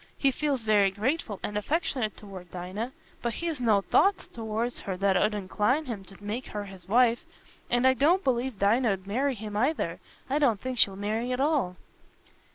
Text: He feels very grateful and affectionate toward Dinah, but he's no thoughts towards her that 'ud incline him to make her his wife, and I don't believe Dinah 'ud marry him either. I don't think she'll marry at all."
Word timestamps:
He 0.17 0.31
feels 0.31 0.63
very 0.63 0.89
grateful 0.89 1.39
and 1.43 1.55
affectionate 1.55 2.17
toward 2.17 2.49
Dinah, 2.49 2.91
but 3.21 3.33
he's 3.35 3.61
no 3.61 3.81
thoughts 3.81 4.27
towards 4.27 4.79
her 4.79 4.97
that 4.97 5.15
'ud 5.15 5.35
incline 5.35 5.85
him 5.85 6.03
to 6.05 6.23
make 6.23 6.47
her 6.47 6.63
his 6.65 6.87
wife, 6.89 7.23
and 7.69 7.85
I 7.85 7.93
don't 7.93 8.23
believe 8.23 8.57
Dinah 8.57 8.93
'ud 8.93 9.05
marry 9.05 9.35
him 9.35 9.55
either. 9.55 9.99
I 10.27 10.39
don't 10.39 10.59
think 10.59 10.79
she'll 10.79 10.95
marry 10.95 11.31
at 11.31 11.39
all." 11.39 11.75